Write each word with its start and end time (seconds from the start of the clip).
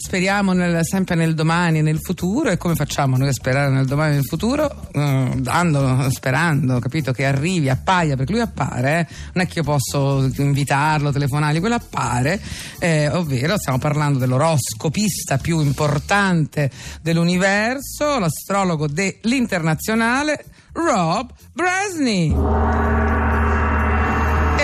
Speriamo 0.00 0.52
nel, 0.52 0.86
sempre 0.86 1.16
nel 1.16 1.34
domani 1.34 1.78
e 1.78 1.82
nel 1.82 1.98
futuro 1.98 2.50
e 2.50 2.56
come 2.56 2.76
facciamo 2.76 3.16
noi 3.16 3.28
a 3.28 3.32
sperare 3.32 3.68
nel 3.68 3.84
domani 3.84 4.12
e 4.12 4.14
nel 4.14 4.24
futuro? 4.24 4.88
Uh, 4.92 5.40
dando, 5.40 6.08
sperando, 6.10 6.78
capito, 6.78 7.10
che 7.10 7.26
arrivi, 7.26 7.68
appaia, 7.68 8.14
perché 8.14 8.30
lui 8.30 8.40
appare, 8.40 9.00
eh? 9.00 9.14
non 9.32 9.44
è 9.44 9.48
che 9.48 9.58
io 9.58 9.64
posso 9.64 10.30
invitarlo, 10.36 11.10
telefonargli, 11.10 11.58
quello 11.58 11.74
appare, 11.74 12.40
eh, 12.78 13.08
ovvero 13.08 13.58
stiamo 13.58 13.78
parlando 13.78 14.20
dell'oroscopista 14.20 15.38
più 15.38 15.58
importante 15.58 16.70
dell'universo, 17.02 18.20
l'astrologo 18.20 18.86
dell'internazionale, 18.86 20.44
Rob 20.74 21.28
Bresney. 21.52 23.27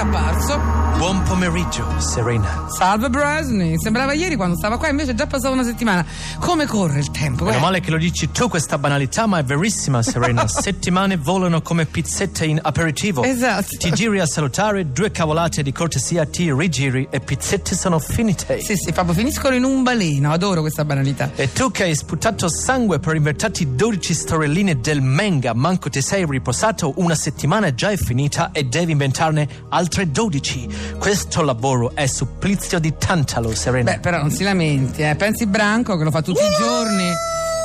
Apparso 0.00 0.80
Buon 1.00 1.22
pomeriggio, 1.22 1.98
Serena. 1.98 2.66
Salve 2.68 3.08
Bresney, 3.08 3.78
sembrava 3.80 4.12
ieri 4.12 4.36
quando 4.36 4.54
stava 4.54 4.76
qua, 4.76 4.88
invece 4.90 5.12
è 5.12 5.14
già 5.14 5.26
passata 5.26 5.54
una 5.54 5.64
settimana. 5.64 6.04
Come 6.38 6.66
corre 6.66 6.98
il 6.98 7.10
tempo? 7.10 7.44
Meno 7.44 7.58
male 7.58 7.80
che 7.80 7.90
lo 7.90 7.96
dici 7.96 8.30
tu 8.30 8.50
questa 8.50 8.76
banalità, 8.76 9.24
ma 9.24 9.38
è 9.38 9.42
verissima, 9.42 10.02
Serena. 10.02 10.44
Settimane 10.46 11.16
volano 11.16 11.62
come 11.62 11.86
pizzette 11.86 12.44
in 12.44 12.58
aperitivo. 12.62 13.22
Esatto. 13.22 13.78
Ti 13.78 13.90
giri 13.92 14.20
a 14.20 14.26
salutare, 14.26 14.92
due 14.92 15.10
cavolate 15.10 15.62
di 15.62 15.72
cortesia, 15.72 16.26
ti 16.26 16.52
rigiri 16.52 17.08
e 17.10 17.20
pizzette 17.20 17.74
sono 17.74 17.98
finite. 17.98 18.60
Sì, 18.60 18.76
sì, 18.76 18.92
proprio 18.92 19.14
finiscono 19.14 19.54
in 19.54 19.64
un 19.64 19.82
baleno, 19.82 20.32
adoro 20.32 20.60
questa 20.60 20.84
banalità. 20.84 21.30
E 21.34 21.50
tu 21.50 21.70
che 21.70 21.84
hai 21.84 21.94
sputato 21.94 22.50
sangue 22.50 22.98
per 22.98 23.14
invertarti 23.14 23.74
12 23.74 24.12
storelline 24.12 24.80
del 24.80 25.00
manga, 25.00 25.54
manco 25.54 25.88
ti 25.88 26.02
sei 26.02 26.26
riposato, 26.28 26.92
una 26.96 27.14
settimana 27.14 27.72
già 27.72 27.88
è 27.88 27.96
finita 27.96 28.50
e 28.52 28.64
devi 28.64 28.92
inventarne 28.92 29.48
altre 29.70 29.89
12. 29.98 30.68
Questo 30.98 31.42
lavoro 31.42 31.92
è 31.94 32.06
supplizio 32.06 32.78
di 32.78 32.94
tantalo, 32.96 33.54
Serena. 33.54 33.92
Beh, 33.92 33.98
però 34.00 34.18
non 34.18 34.30
si 34.30 34.42
lamenti, 34.42 35.02
eh. 35.02 35.14
Pensi 35.16 35.46
Branco 35.46 35.96
che 35.96 36.04
lo 36.04 36.10
fa 36.10 36.22
tutti 36.22 36.42
i 36.42 36.56
giorni. 36.58 37.12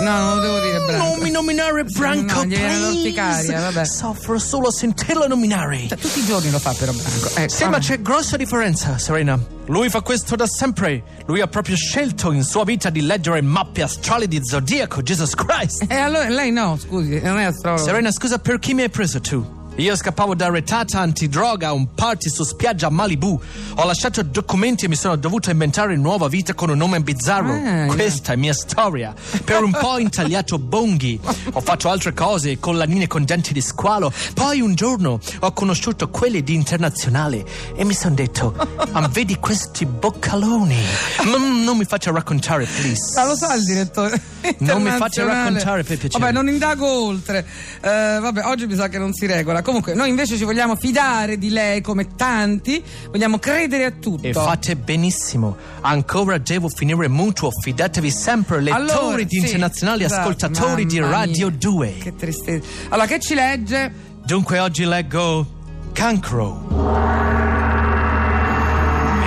No, 0.00 0.16
non 0.16 0.36
lo 0.36 0.40
devo 0.42 0.60
dire 0.60 0.78
Branco. 0.86 1.06
Non 1.08 1.18
mi 1.20 1.30
nominare 1.30 1.82
Branco, 1.82 2.34
no, 2.42 2.46
please. 2.46 2.78
l'orticaria, 2.78 3.60
vabbè. 3.62 3.84
Soffro 3.84 4.38
solo 4.38 4.68
a 4.68 4.70
sentirlo 4.72 5.26
nominare. 5.26 5.86
Cioè, 5.88 5.98
tutti 5.98 6.20
i 6.20 6.24
giorni 6.24 6.50
lo 6.52 6.60
fa 6.60 6.72
però 6.72 6.92
Branco. 6.92 7.30
Eh, 7.34 7.48
Sì, 7.48 7.64
ma 7.64 7.78
c'è 7.78 8.00
grossa 8.00 8.36
differenza, 8.36 8.96
Serena. 8.98 9.36
Lui 9.66 9.88
fa 9.90 10.00
questo 10.02 10.36
da 10.36 10.46
sempre. 10.46 11.02
Lui 11.26 11.40
ha 11.40 11.48
proprio 11.48 11.74
scelto 11.74 12.30
in 12.30 12.44
sua 12.44 12.62
vita 12.62 12.90
di 12.90 13.00
leggere 13.00 13.40
mappe 13.42 13.82
astrali 13.82 14.28
di 14.28 14.40
zodiaco, 14.44 15.02
Jesus 15.02 15.34
Christ. 15.34 15.84
E 15.88 15.96
allora 15.96 16.28
lei 16.28 16.52
no, 16.52 16.78
scusi, 16.80 17.20
non 17.20 17.38
è 17.38 17.44
astrologo. 17.44 17.82
Serena, 17.82 18.12
scusa, 18.12 18.38
per 18.38 18.60
chi 18.60 18.74
mi 18.74 18.82
hai 18.82 18.90
preso 18.90 19.20
tu? 19.20 19.56
Io 19.78 19.94
scappavo 19.94 20.34
da 20.34 20.50
retata 20.50 20.98
antidroga 20.98 21.68
a 21.68 21.72
un 21.72 21.94
party 21.94 22.28
su 22.30 22.42
spiaggia 22.42 22.88
a 22.88 22.90
Malibu. 22.90 23.40
Ho 23.76 23.84
lasciato 23.86 24.22
documenti 24.24 24.86
e 24.86 24.88
mi 24.88 24.96
sono 24.96 25.14
dovuto 25.14 25.50
inventare 25.50 25.94
nuova 25.96 26.26
vita 26.26 26.52
con 26.52 26.70
un 26.70 26.76
nome 26.76 27.00
bizzarro. 27.00 27.52
Ah, 27.52 27.86
Questa 27.86 28.32
è 28.32 28.36
mia 28.36 28.54
storia. 28.54 29.14
Per 29.44 29.62
un 29.62 29.70
po' 29.70 29.86
ho 29.90 29.98
intagliato 30.00 30.58
bonghi. 30.58 31.20
Ho 31.52 31.60
fatto 31.60 31.88
altre 31.90 32.12
cose, 32.12 32.58
collanine 32.58 33.06
con 33.06 33.24
denti 33.24 33.52
di 33.52 33.60
squalo. 33.60 34.12
Poi 34.34 34.60
un 34.60 34.74
giorno 34.74 35.20
ho 35.38 35.52
conosciuto 35.52 36.08
quelli 36.08 36.42
di 36.42 36.54
Internazionale 36.54 37.44
e 37.76 37.84
mi 37.84 37.94
sono 37.94 38.16
detto, 38.16 38.56
"Ah, 38.92 39.06
vedi 39.06 39.36
questi 39.38 39.86
boccaloni? 39.86 40.76
Mm, 41.24 41.62
non 41.62 41.76
mi 41.76 41.84
faccia 41.84 42.10
raccontare, 42.10 42.64
please. 42.64 43.12
Ma 43.14 43.26
lo 43.26 43.36
sa 43.36 43.54
il 43.54 43.62
direttore? 43.62 44.20
Non 44.58 44.82
mi 44.82 44.90
faccia 44.90 45.24
raccontare, 45.24 45.84
per 45.84 45.98
piacere. 45.98 46.18
Vabbè, 46.20 46.32
non 46.32 46.48
indago 46.48 46.84
oltre. 46.86 47.46
Eh, 47.80 48.18
vabbè, 48.20 48.44
oggi 48.46 48.66
mi 48.66 48.74
sa 48.74 48.88
che 48.88 48.98
non 48.98 49.12
si 49.12 49.26
regola. 49.26 49.62
Comunque, 49.68 49.92
noi 49.92 50.08
invece 50.08 50.38
ci 50.38 50.44
vogliamo 50.44 50.76
fidare 50.76 51.36
di 51.36 51.50
lei 51.50 51.82
come 51.82 52.06
tanti, 52.16 52.82
vogliamo 53.10 53.38
credere 53.38 53.84
a 53.84 53.90
tutto. 53.90 54.26
E 54.26 54.32
fate 54.32 54.76
benissimo. 54.76 55.58
Ancora 55.82 56.38
devo 56.38 56.70
finire 56.70 57.06
mutuo. 57.06 57.50
Fidatevi 57.50 58.10
sempre, 58.10 58.62
lettori 58.62 58.90
Allora, 58.90 59.22
di 59.24 59.28
sì, 59.28 59.44
internazionali 59.44 60.04
esatto, 60.04 60.20
ascoltatori 60.20 60.86
di 60.86 60.98
Radio 61.00 61.48
mia, 61.48 61.58
2. 61.58 61.96
Che 62.00 62.16
tristezza. 62.16 62.66
Allora, 62.88 63.06
che 63.06 63.20
ci 63.20 63.34
legge? 63.34 63.92
Dunque 64.24 64.58
oggi 64.58 64.86
leggo 64.86 65.46
Cancro. 65.92 66.66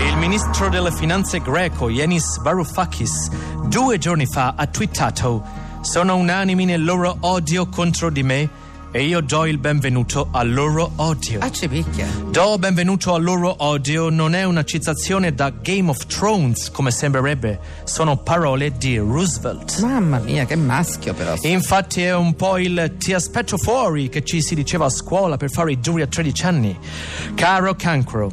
Il 0.07 0.18
ministro 0.18 0.69
delle 0.69 0.91
finanze 0.91 1.40
greco, 1.40 1.88
Yanis 1.88 2.41
Varoufakis, 2.41 3.30
due 3.68 4.00
giorni 4.00 4.25
fa 4.25 4.56
ha 4.57 4.66
twittato 4.66 5.44
Sono 5.81 6.16
unanimi 6.16 6.66
nel 6.66 6.84
loro 6.84 7.16
odio 7.19 7.69
contro 7.69 8.09
di 8.09 8.24
me 8.24 8.60
e 8.91 9.03
io 9.06 9.22
do 9.22 9.46
il 9.46 9.57
benvenuto 9.57 10.28
al 10.31 10.52
loro 10.52 10.91
odio. 10.97 11.40
Ah, 11.40 11.50
ci 11.50 11.68
picchia. 11.68 12.06
Do 12.29 12.57
benvenuto 12.57 13.13
al 13.13 13.24
loro 13.24 13.56
odio 13.59 14.09
non 14.09 14.35
è 14.35 14.44
una 14.44 14.63
citazione 14.63 15.34
da 15.34 15.50
Game 15.50 15.90
of 15.90 16.06
Thrones 16.07 16.69
come 16.72 16.91
sembrerebbe, 16.91 17.59
sono 17.85 18.18
parole 18.18 18.74
di 18.78 18.97
Roosevelt. 18.97 19.80
Mamma 19.80 20.19
mia, 20.19 20.46
che 20.46 20.56
maschio 20.56 21.13
però. 21.13 21.35
Infatti 21.41 22.03
è 22.03 22.13
un 22.13 22.35
po' 22.35 22.57
il 22.57 22.96
ti 22.97 23.13
aspetto 23.13 23.57
fuori 23.57 24.09
che 24.09 24.24
ci 24.24 24.41
si 24.41 24.56
diceva 24.56 24.85
a 24.85 24.90
scuola 24.90 25.38
per 25.38 25.50
fare 25.50 25.72
i 25.72 25.80
duri 25.80 26.01
a 26.01 26.07
13 26.07 26.46
anni. 26.46 26.78
Caro 27.34 27.75
Cancro, 27.75 28.30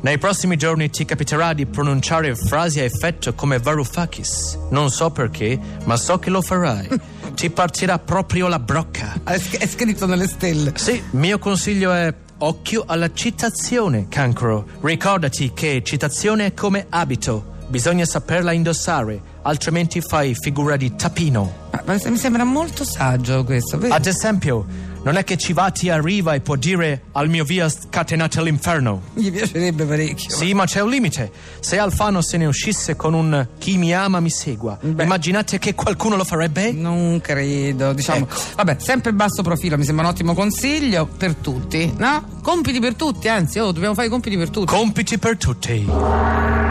nei 0.00 0.18
prossimi 0.18 0.56
giorni 0.56 0.90
ti 0.90 1.06
capiterà 1.06 1.54
di 1.54 1.64
pronunciare 1.64 2.34
frasi 2.34 2.80
a 2.80 2.84
effetto 2.84 3.32
come 3.34 3.58
Varoufakis. 3.58 4.58
Non 4.70 4.90
so 4.90 5.10
perché, 5.10 5.58
ma 5.84 5.96
so 5.96 6.18
che 6.18 6.28
lo 6.28 6.42
farai. 6.42 6.88
ti 7.42 7.50
partirà 7.50 7.98
proprio 7.98 8.46
la 8.46 8.60
brocca. 8.60 9.14
È 9.24 9.66
scritto 9.66 10.06
nelle 10.06 10.28
stelle. 10.28 10.74
Sì, 10.76 11.02
mio 11.10 11.40
consiglio 11.40 11.92
è 11.92 12.14
occhio 12.38 12.84
alla 12.86 13.12
citazione, 13.12 14.06
cancro. 14.08 14.64
Ricordati 14.80 15.50
che 15.52 15.82
citazione 15.84 16.46
è 16.46 16.54
come 16.54 16.86
abito, 16.88 17.56
bisogna 17.66 18.04
saperla 18.04 18.52
indossare, 18.52 19.20
altrimenti 19.42 20.00
fai 20.00 20.34
figura 20.34 20.76
di 20.76 20.94
tapino. 20.94 21.60
Ma- 21.84 21.98
mi 22.04 22.16
sembra 22.16 22.44
molto 22.44 22.84
saggio 22.84 23.44
questo, 23.44 23.78
vero? 23.78 23.94
Ad 23.94 24.06
esempio, 24.06 24.66
non 25.04 25.16
è 25.16 25.24
che 25.24 25.36
Civati 25.36 25.88
arriva 25.88 26.34
e 26.34 26.40
può 26.40 26.54
dire 26.54 27.04
al 27.12 27.28
mio 27.28 27.44
via 27.44 27.68
scatenate 27.68 28.38
all'inferno. 28.38 29.02
Gli 29.14 29.32
piacerebbe 29.32 29.84
parecchio. 29.84 30.30
Sì, 30.30 30.52
ma 30.54 30.64
c'è 30.64 30.80
un 30.80 30.90
limite. 30.90 31.30
Se 31.60 31.78
Alfano 31.78 32.22
se 32.22 32.36
ne 32.36 32.46
uscisse 32.46 32.94
con 32.94 33.14
un 33.14 33.48
chi 33.58 33.78
mi 33.78 33.92
ama 33.92 34.20
mi 34.20 34.30
segua, 34.30 34.78
Beh. 34.80 35.02
immaginate 35.02 35.58
che 35.58 35.74
qualcuno 35.74 36.14
lo 36.16 36.24
farebbe? 36.24 36.70
Non 36.72 37.20
credo, 37.20 37.92
diciamo. 37.92 38.26
Ecco. 38.26 38.40
Vabbè, 38.56 38.76
sempre 38.78 39.12
basso 39.12 39.42
profilo, 39.42 39.76
mi 39.76 39.84
sembra 39.84 40.04
un 40.06 40.12
ottimo 40.12 40.34
consiglio 40.34 41.06
per 41.06 41.34
tutti, 41.34 41.92
no? 41.96 42.40
Compiti 42.42 42.78
per 42.78 42.94
tutti, 42.94 43.28
anzi, 43.28 43.58
oh, 43.58 43.72
dobbiamo 43.72 43.94
fare 43.94 44.06
i 44.06 44.10
compiti 44.10 44.36
per 44.36 44.50
tutti. 44.50 44.66
Compiti 44.66 45.18
per 45.18 45.36
tutti. 45.36 46.61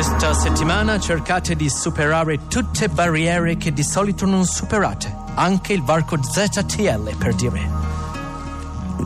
Questa 0.00 0.32
settimana 0.32 0.98
cercate 0.98 1.54
di 1.54 1.68
superare 1.68 2.46
tutte 2.48 2.88
barriere 2.88 3.58
che 3.58 3.70
di 3.70 3.82
solito 3.82 4.24
non 4.24 4.46
superate, 4.46 5.14
anche 5.34 5.74
il 5.74 5.82
varco 5.82 6.18
ZTL 6.22 7.16
per 7.18 7.34
dire. 7.34 7.60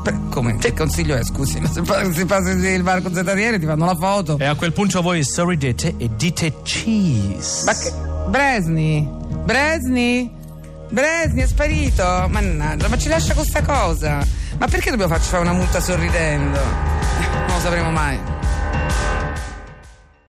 Per- 0.00 0.20
come? 0.30 0.56
Che 0.58 0.72
consiglio 0.72 1.16
è, 1.16 1.24
scusi? 1.24 1.58
Ma 1.58 1.68
se 1.68 1.82
passi 2.26 2.50
il 2.50 2.82
varco 2.84 3.12
ZTL 3.12 3.58
ti 3.58 3.66
fanno 3.66 3.86
la 3.86 3.96
foto. 3.96 4.38
E 4.38 4.44
a 4.44 4.54
quel 4.54 4.72
punto 4.72 5.02
voi 5.02 5.24
sorridete 5.24 5.96
e 5.98 6.10
dite 6.14 6.62
cheese. 6.62 7.64
Ma 7.64 7.72
che. 7.72 7.92
Bresni? 8.28 9.10
Bresni? 9.42 10.32
Bresni 10.90 11.42
è 11.42 11.46
sparito? 11.48 12.28
Mannaggia, 12.30 12.86
ma 12.86 12.96
ci 12.96 13.08
lascia 13.08 13.34
con 13.34 13.44
sta 13.44 13.62
cosa? 13.62 14.24
Ma 14.58 14.68
perché 14.68 14.90
dobbiamo 14.90 15.12
farci 15.12 15.28
fare 15.28 15.42
una 15.42 15.54
multa 15.54 15.80
sorridendo? 15.80 16.60
Non 16.60 17.46
lo 17.48 17.60
sapremo 17.60 17.90
mai. 17.90 18.34